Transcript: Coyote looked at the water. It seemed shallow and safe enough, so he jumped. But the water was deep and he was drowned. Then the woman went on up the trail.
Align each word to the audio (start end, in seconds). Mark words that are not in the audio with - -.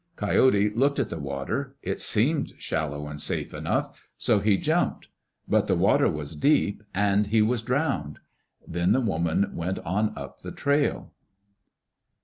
Coyote 0.15 0.71
looked 0.71 0.97
at 0.97 1.09
the 1.09 1.19
water. 1.19 1.75
It 1.83 2.01
seemed 2.01 2.53
shallow 2.57 3.07
and 3.07 3.21
safe 3.21 3.53
enough, 3.53 3.95
so 4.17 4.39
he 4.39 4.57
jumped. 4.57 5.09
But 5.47 5.67
the 5.67 5.75
water 5.75 6.09
was 6.09 6.35
deep 6.35 6.81
and 6.95 7.27
he 7.27 7.43
was 7.43 7.61
drowned. 7.61 8.17
Then 8.67 8.93
the 8.93 8.99
woman 8.99 9.51
went 9.53 9.77
on 9.77 10.13
up 10.17 10.39
the 10.39 10.51
trail. 10.53 11.11